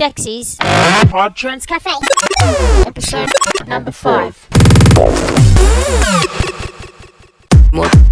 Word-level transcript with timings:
Dexi's 0.00 0.56
Pod 1.10 1.36
Trance 1.36 1.66
Cafe, 1.66 1.90
episode 2.86 3.28
number 3.66 3.90
five. 3.90 4.48
More. 7.74 7.90
More. 7.90 8.09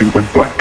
everything 0.00 0.12
went 0.14 0.32
black. 0.32 0.57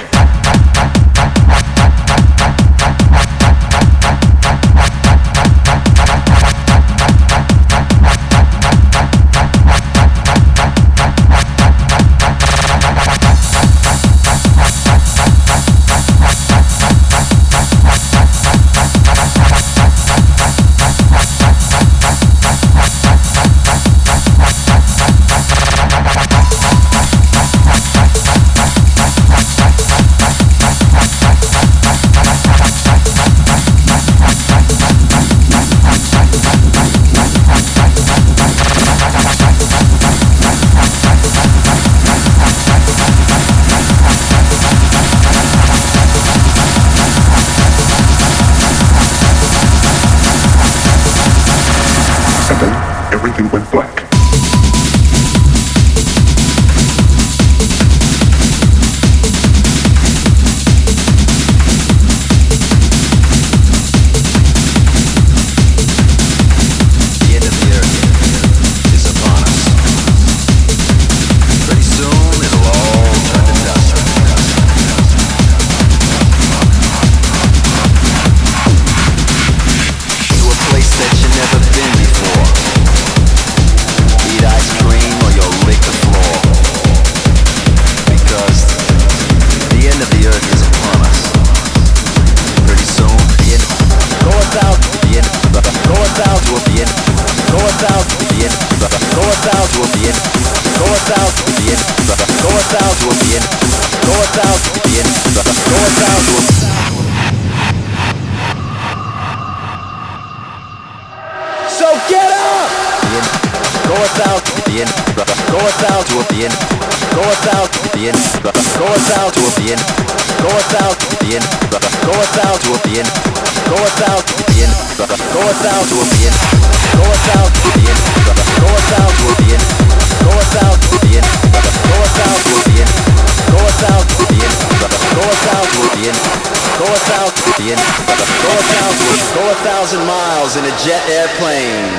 miles 140.47 140.55
in 140.55 140.63
a 140.63 140.77
jet 140.79 141.03
airplane. 141.09 141.91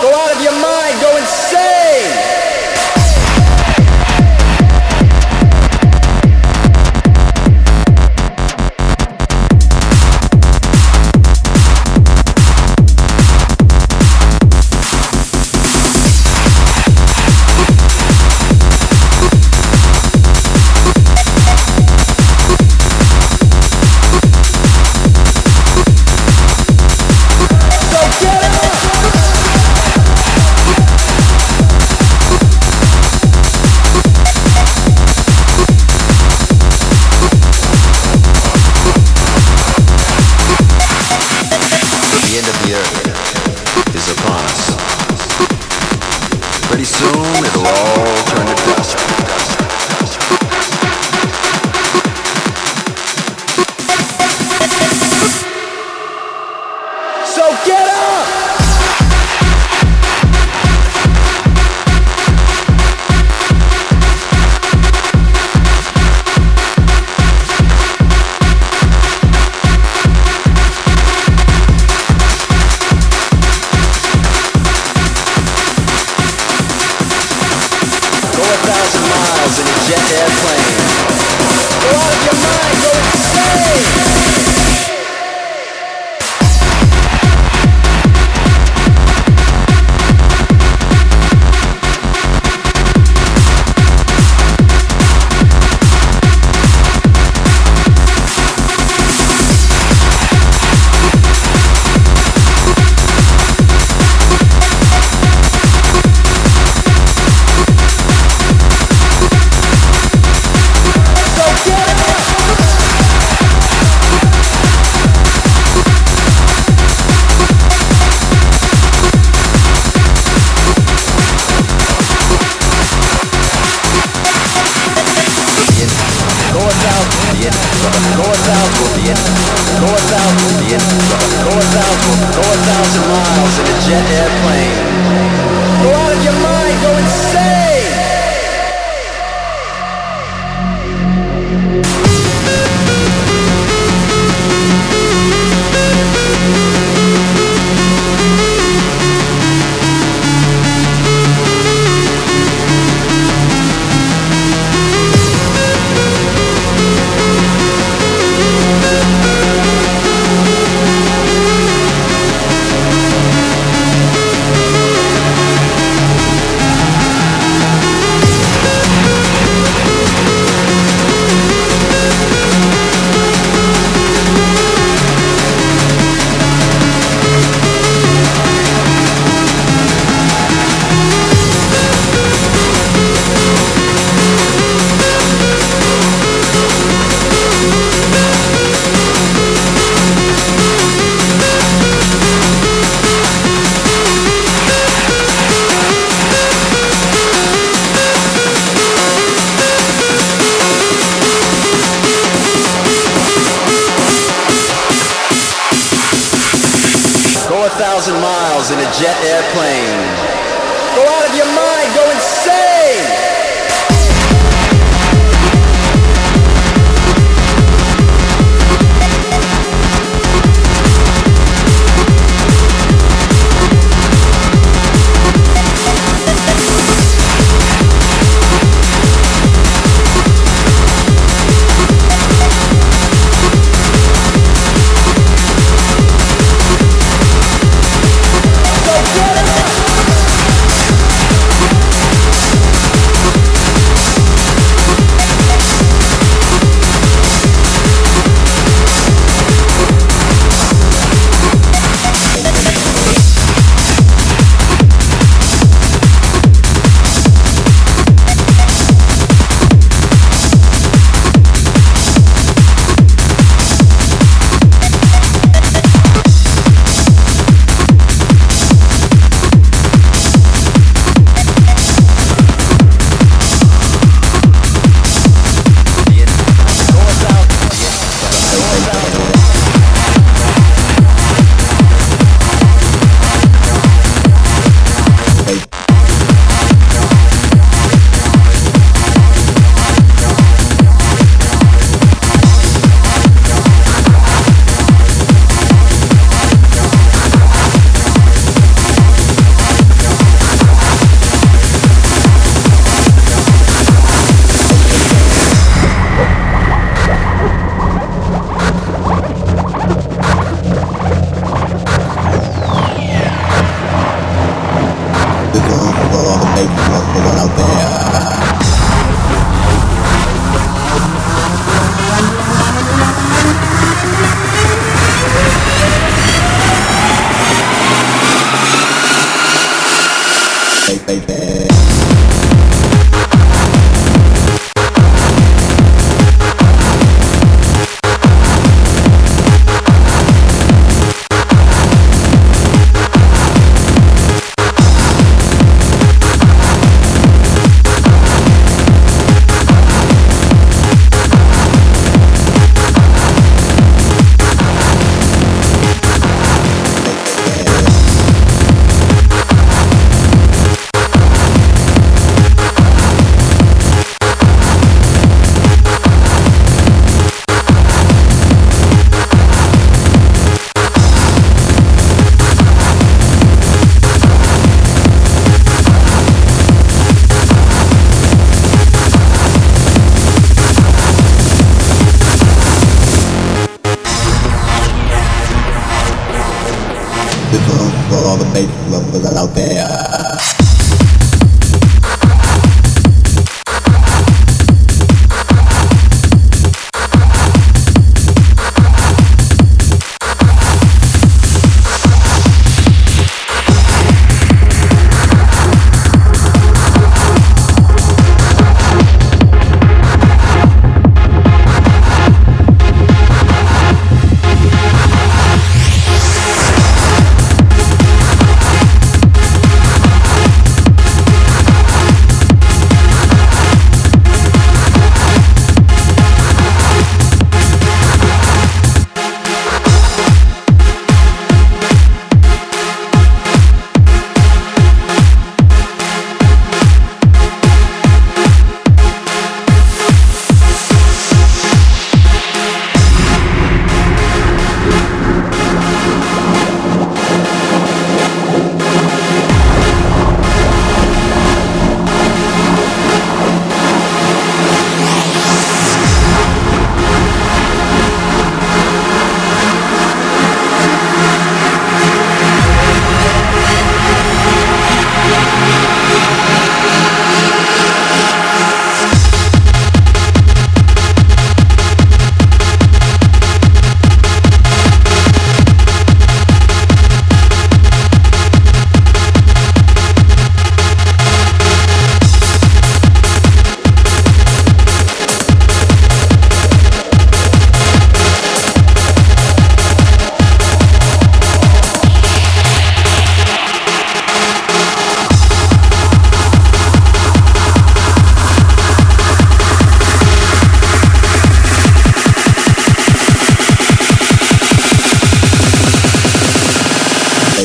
Go 0.00 0.14
out 0.14 0.34
of 0.34 0.42
your 0.42 0.52
mind, 0.52 1.00
go 1.00 1.16
insane! 1.16 2.57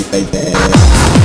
baby. 0.01 1.23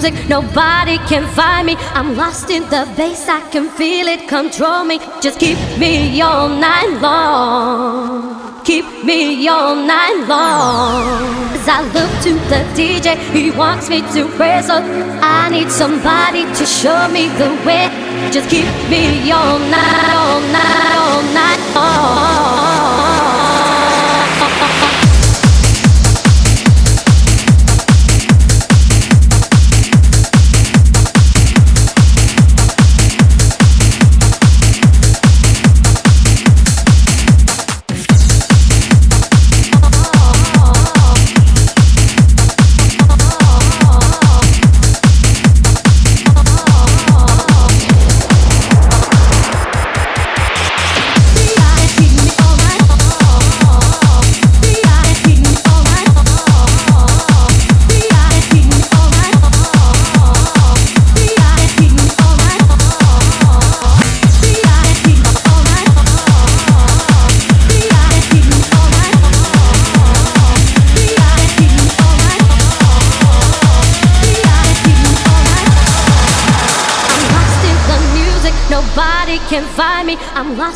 Music, 0.00 0.28
nobody 0.28 0.96
can 1.08 1.26
find 1.34 1.66
me. 1.66 1.76
I'm 1.92 2.16
lost 2.16 2.48
in 2.50 2.62
the 2.64 2.90
bass, 2.96 3.28
I 3.28 3.40
can 3.50 3.68
feel 3.68 4.06
it 4.06 4.28
control 4.28 4.84
me. 4.84 4.98
Just 5.20 5.38
keep 5.38 5.58
me 5.78 6.20
all 6.22 6.48
night 6.48 6.98
long. 7.02 8.62
Keep 8.64 9.04
me 9.04 9.46
all 9.48 9.74
night 9.74 10.24
long. 10.26 11.52
As 11.52 11.68
I 11.68 11.82
look 11.96 12.12
to 12.24 12.32
the 12.48 12.60
DJ, 12.76 13.16
he 13.34 13.50
wants 13.50 13.90
me 13.90 14.00
to 14.14 14.28
praise 14.36 14.70
up. 14.70 14.84
I 15.22 15.50
need 15.50 15.70
somebody 15.70 16.44
to 16.44 16.64
show 16.64 17.08
me 17.08 17.28
the 17.40 17.50
way. 17.66 17.88
Just 18.32 18.48
keep 18.48 18.70
me 18.88 19.30
all 19.30 19.58
night, 19.58 20.14
all 20.14 20.40
night, 20.56 20.96
all 20.96 21.22
night 21.34 21.74
long. 21.74 22.79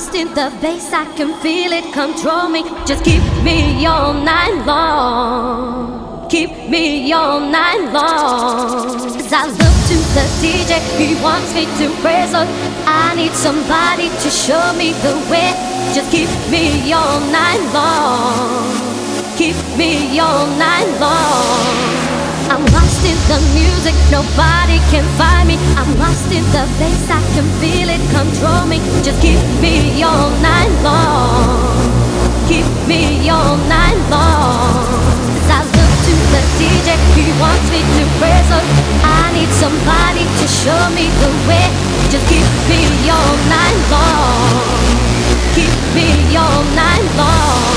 Lost 0.05 0.14
in 0.14 0.28
the 0.34 0.52
bass. 0.61 0.92
I 0.92 1.05
can 1.16 1.32
feel 1.40 1.72
it 1.72 1.92
control 1.92 2.48
me. 2.48 2.62
Just 2.86 3.05
keep 3.05 3.22
me 3.42 3.86
all 3.86 4.12
night 4.14 4.64
long. 4.66 6.28
Keep 6.28 6.68
me 6.68 7.12
all 7.12 7.40
night 7.40 7.92
long. 7.92 8.96
As 9.16 9.32
I 9.32 9.46
look 9.46 9.76
to 9.90 9.96
the 10.16 10.26
DJ, 10.40 10.72
he 10.98 11.14
wants 11.22 11.55
me 11.55 11.64
to 11.78 11.88
praise 12.02 12.34
up. 12.34 12.48
I 12.86 13.14
need 13.16 13.32
somebody 13.32 14.09
to 14.09 14.30
show 14.30 14.72
me 14.74 14.92
the 15.05 15.14
way. 15.30 15.52
Just 15.94 16.11
keep 16.11 16.28
me 16.50 16.92
all 16.92 17.20
night 17.30 17.62
long. 17.72 19.36
Keep 19.36 19.57
me 19.78 20.18
all 20.18 20.46
night 20.59 20.90
long. 21.00 22.03
I'm 22.53 22.64
lost 22.76 23.01
in 23.05 23.16
the 23.28 23.40
music, 23.57 23.95
nobody 24.11 24.78
can 24.92 25.05
find 25.16 25.49
me. 25.49 25.57
I'm 25.76 25.88
lost 25.99 26.28
in 26.30 26.45
the 26.53 26.64
bass, 26.78 27.09
I 27.09 27.20
can 27.34 27.47
feel 27.61 27.88
it 27.88 28.05
control 28.12 28.66
me. 28.66 28.78
Just 29.03 29.20
keep 29.22 29.40
me 29.64 30.03
all 30.03 30.30
night 30.45 30.74
long. 30.84 31.80
Keep 32.49 32.68
me 32.86 33.28
all 33.30 33.57
night 33.68 33.97
long. 34.12 34.84
As 35.40 35.49
I 35.49 35.61
look 35.64 35.92
to 36.07 36.14
the 36.34 36.42
DJ, 36.61 36.88
he 37.16 37.24
wants 37.40 37.68
me 37.72 37.80
to 37.80 38.05
praise 38.20 38.51
up. 38.53 38.64
I 39.03 39.32
need 39.32 39.51
somebody 39.57 40.24
to 40.24 40.47
show 40.47 40.82
me 40.92 41.09
the 41.24 41.30
way. 41.49 41.68
Just 42.12 42.28
keep 42.28 42.45
me 42.68 43.09
all 43.09 43.34
night 43.49 43.80
long. 43.88 44.84
Keep 45.57 45.74
me 45.97 46.36
all 46.36 46.62
night 46.76 47.09
long. 47.16 47.74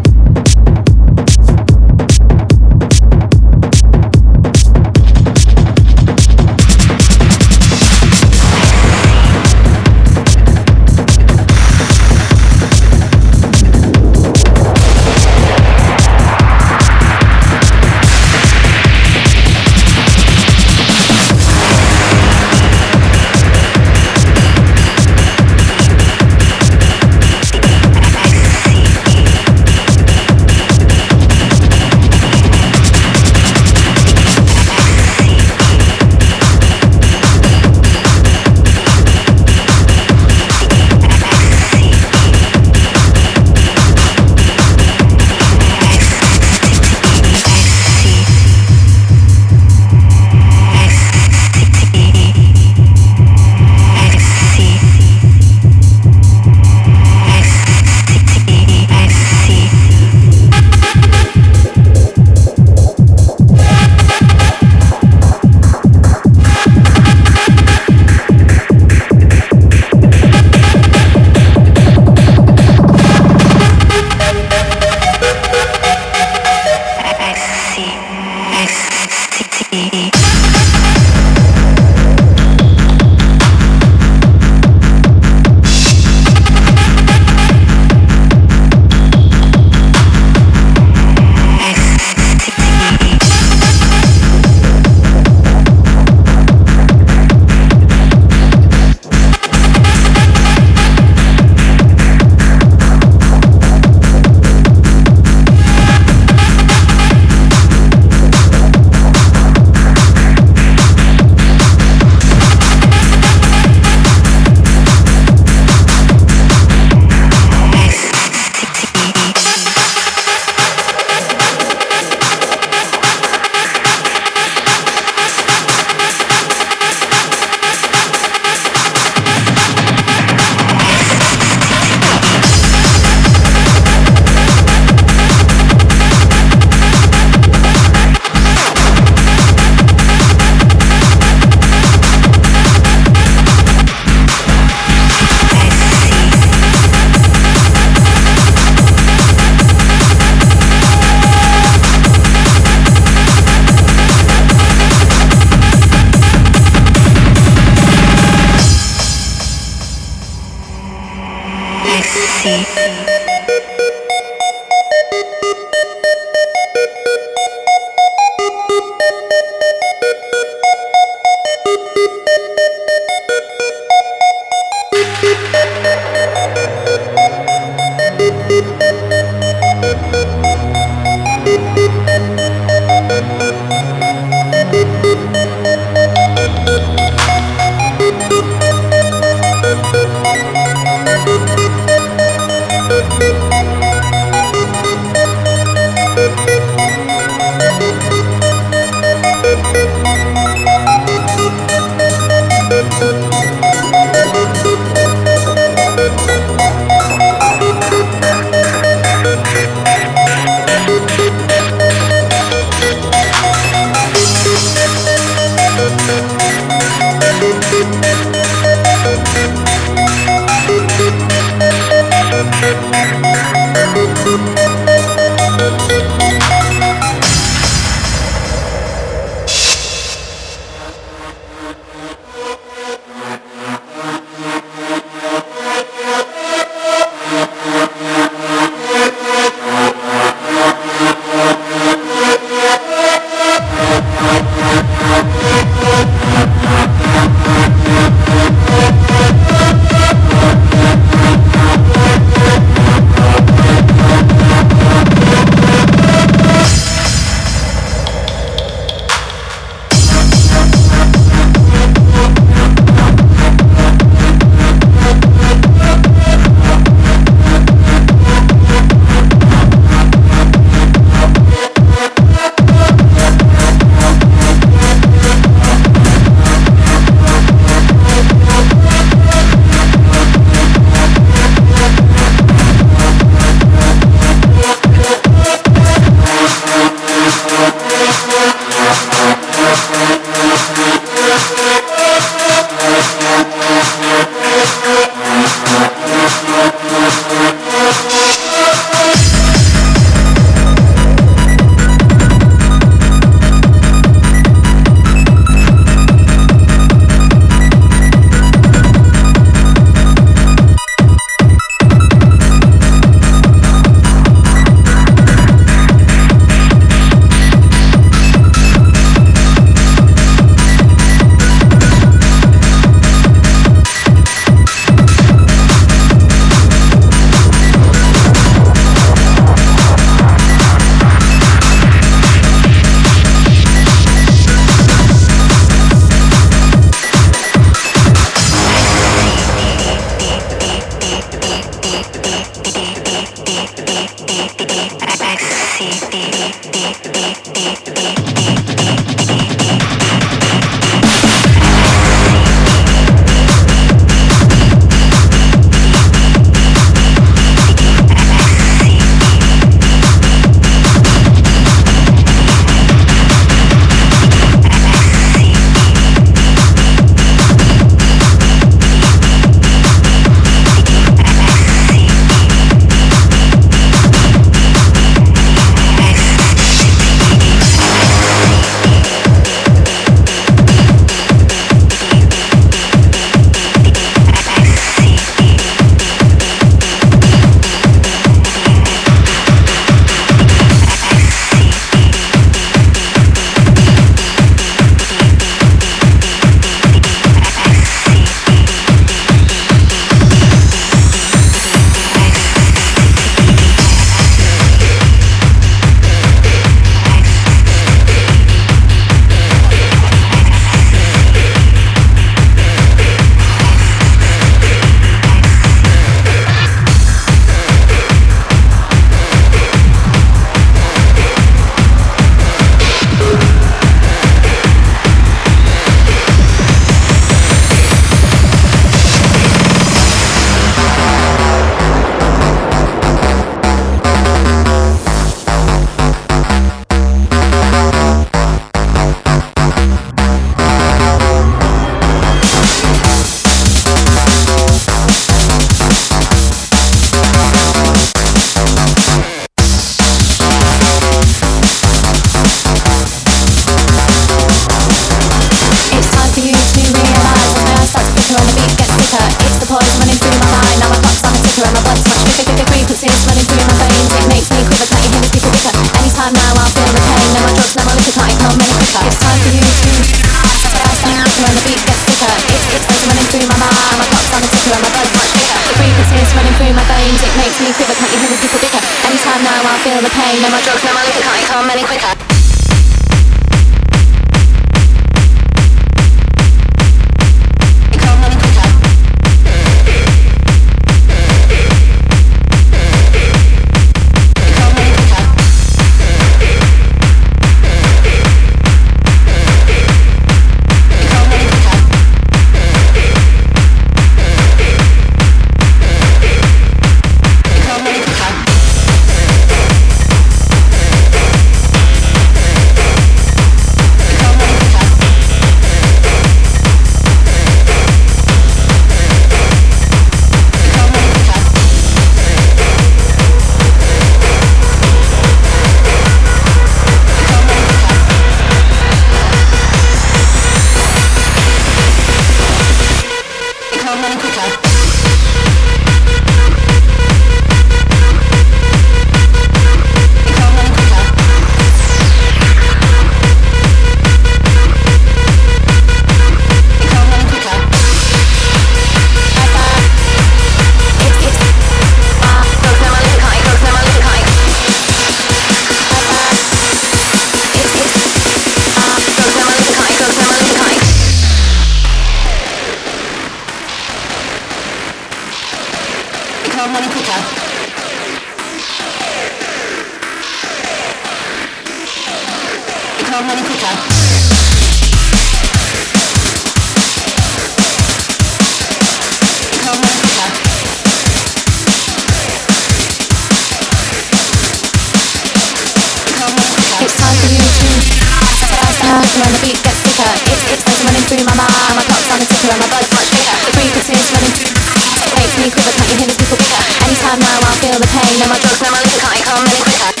me 595.41 595.49
quicker, 595.49 595.73
comprehend 595.73 596.09
this 596.09 596.17
before 596.17 596.37
quicker 596.37 596.61
Anytime 596.85 597.19
now 597.19 597.39
I 597.41 597.53
feel 597.57 597.79
the 597.79 597.87
pain, 597.87 598.19
now 598.19 598.29
my 598.29 598.37
drugs, 598.37 598.61
now 598.61 598.71
my 598.71 598.81
liquor 598.81 598.99
can't 599.01 599.25
come 599.25 599.45
any 599.47 599.61
quicker 599.61 600.00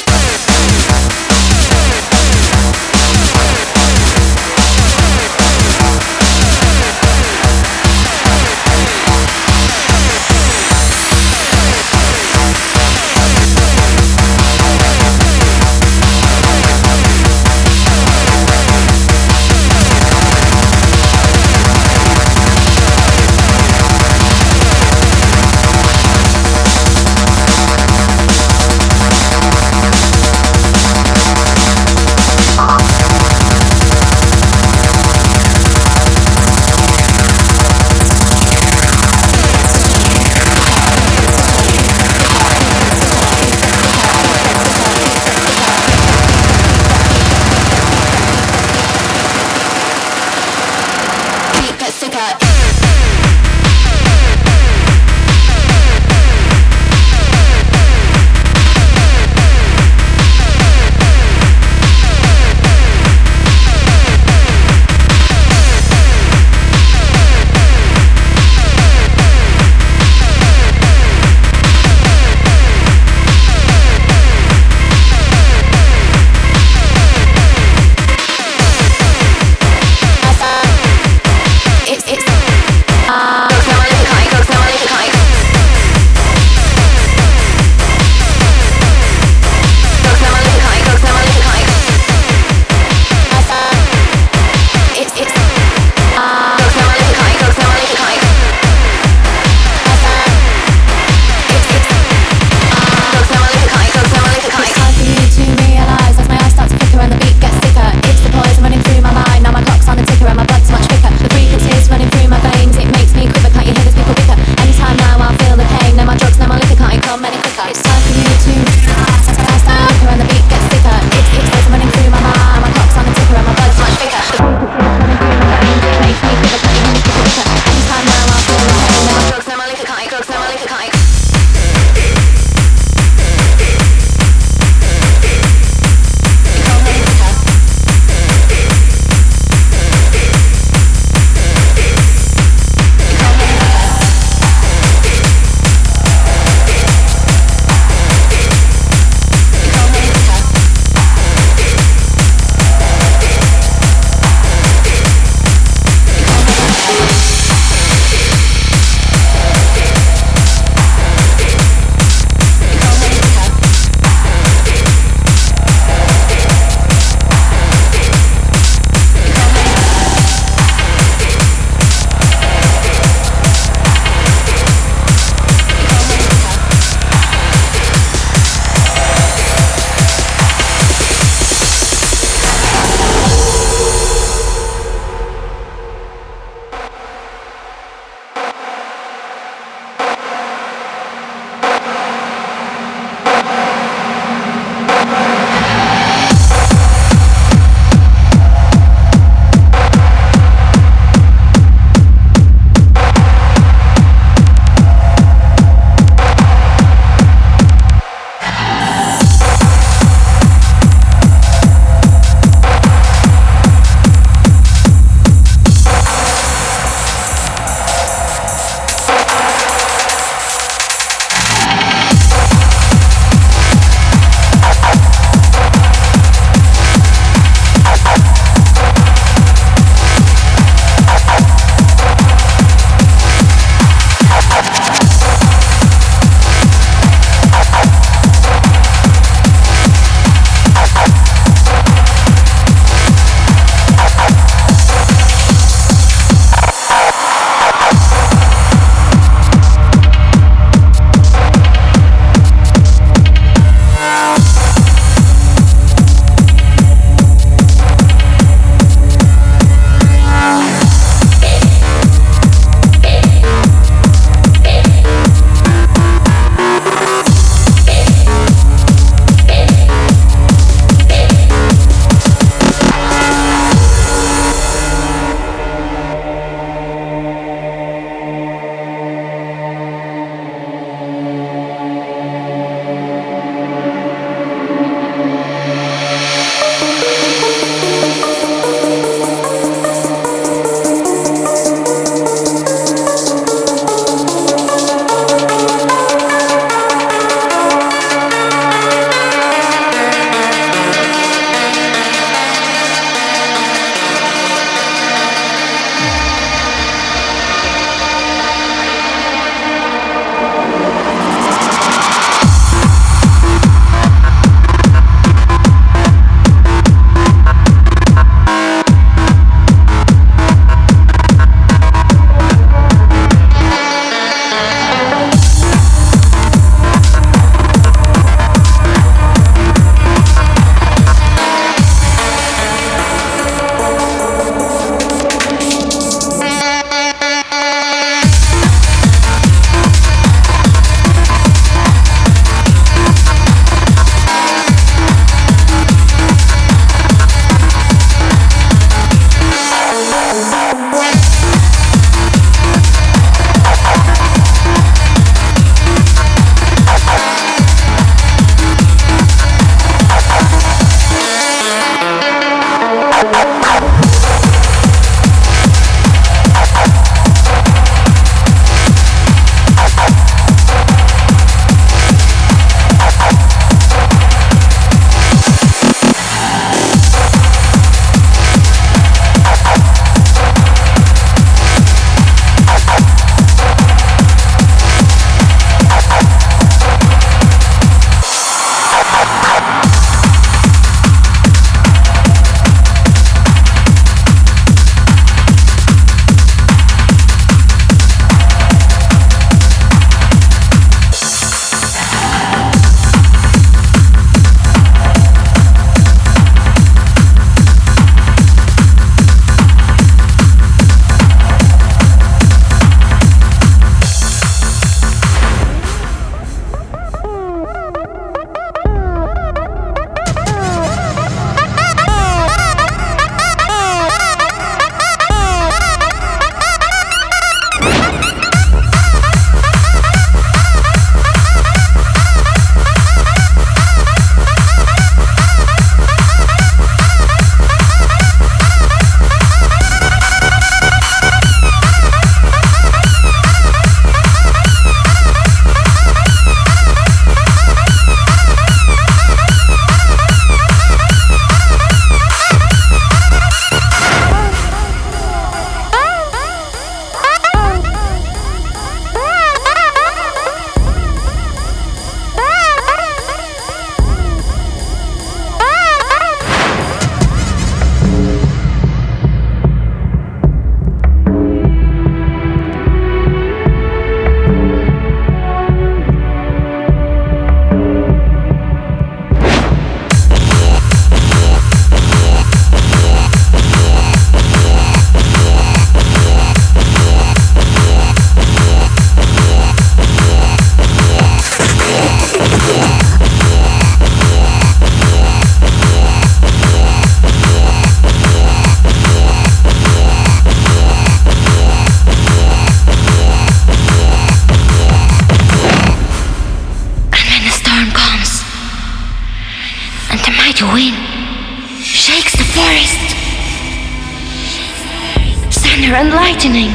Anytime 515.93 516.09
now 516.09 516.21
lightning. 516.21 516.71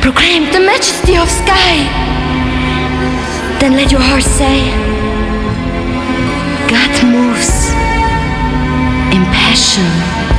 Proclaim 0.00 0.50
the 0.50 0.60
majesty 0.60 1.18
of 1.18 1.28
sky. 1.28 1.76
Then 3.60 3.72
let 3.72 3.92
your 3.92 4.00
heart 4.00 4.22
say, 4.22 4.64
God 6.66 7.04
moves 7.04 7.68
in 9.14 9.22
passion. 9.36 10.35